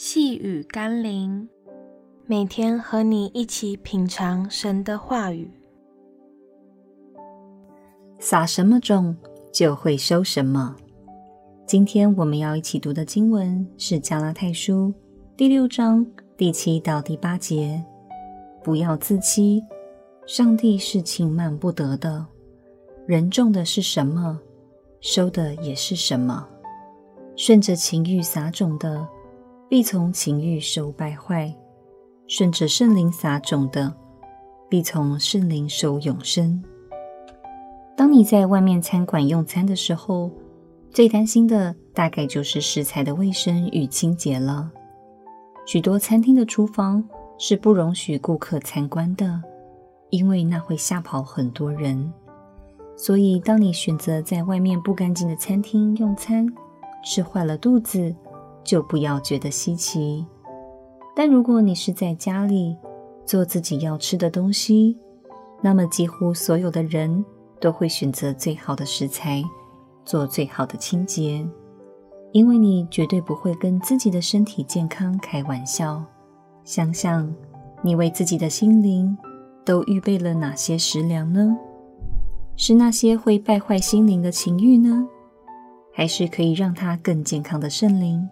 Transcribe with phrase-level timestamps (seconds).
[0.00, 1.48] 细雨甘霖，
[2.24, 5.50] 每天和你一起品尝神的话语。
[8.20, 9.16] 撒什么种，
[9.52, 10.76] 就会收什么。
[11.66, 14.86] 今天我们要一起读的经文是《加拉太书》
[15.36, 16.06] 第六章
[16.36, 17.84] 第七到第八节。
[18.62, 19.60] 不要自欺，
[20.28, 22.24] 上帝是轻慢不得的。
[23.04, 24.38] 人种的是什么，
[25.00, 26.48] 收的也是什么。
[27.34, 29.04] 顺着情欲撒种的，
[29.68, 31.52] 必从情欲收败坏；
[32.26, 33.94] 顺着圣灵撒种的，
[34.66, 36.62] 必从圣灵收永生。
[37.94, 40.30] 当你在外面餐馆用餐的时候，
[40.90, 44.70] 最担心的大概就是食材的卫生与清洁了。
[45.66, 49.42] 许多餐厅的厨房是不容许顾客参观的，
[50.08, 52.10] 因为那会吓跑很多人。
[52.96, 56.46] 所以，当你选择在外面不干净的餐厅用餐，
[57.04, 58.14] 吃坏了肚子，
[58.68, 60.26] 就不要觉得稀奇，
[61.16, 62.76] 但如果你是在家里
[63.24, 64.94] 做自己要吃的东西，
[65.62, 67.24] 那么几乎所有的人
[67.62, 69.42] 都会选择最好的食材，
[70.04, 71.48] 做最好的清洁，
[72.32, 76.04] 因为你绝对不会跟自己的身体健康开玩笑。
[76.62, 77.34] 想想
[77.80, 79.16] 你为自己的心灵
[79.64, 81.56] 都预备了哪些食粮呢？
[82.54, 85.08] 是那些会败坏心灵的情欲呢？
[85.90, 88.28] 还是可以让它更健康的圣灵？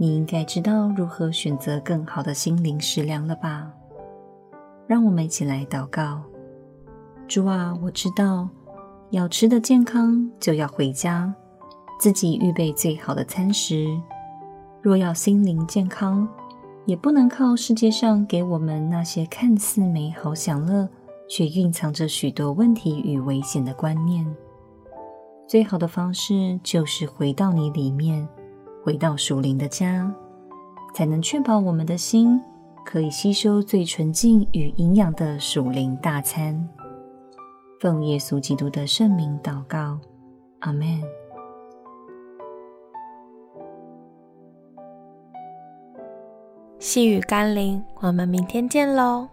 [0.00, 3.68] 你应该知道如何选择更好的心灵食粮了吧？
[4.86, 6.22] 让我们一起来祷告。
[7.26, 8.48] 主啊，我知道
[9.10, 11.34] 要吃的健康，就要回家，
[11.98, 13.88] 自己预备最好的餐食。
[14.80, 16.28] 若要心灵健康，
[16.86, 20.88] 也不能靠世界上给我们那些看似美好享乐，
[21.28, 24.24] 却蕴藏着许多问题与危险的观念。
[25.48, 28.28] 最好的方式就是回到你里面。
[28.88, 30.10] 回到属灵的家，
[30.94, 32.40] 才能确保我们的心
[32.86, 36.66] 可以吸收最纯净与营养的属灵大餐。
[37.80, 39.98] 奉耶稣基督的圣名祷告，
[40.60, 41.02] 阿们。
[46.78, 49.28] 细雨甘霖，我们明天见喽。